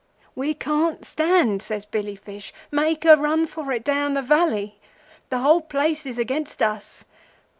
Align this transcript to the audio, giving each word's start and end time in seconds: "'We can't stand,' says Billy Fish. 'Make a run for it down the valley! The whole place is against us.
"'We 0.33 0.55
can't 0.55 1.05
stand,' 1.05 1.61
says 1.61 1.85
Billy 1.85 2.15
Fish. 2.15 2.55
'Make 2.71 3.05
a 3.05 3.15
run 3.15 3.45
for 3.45 3.71
it 3.71 3.83
down 3.83 4.13
the 4.13 4.23
valley! 4.23 4.79
The 5.29 5.37
whole 5.41 5.61
place 5.61 6.07
is 6.07 6.17
against 6.17 6.63
us. 6.63 7.05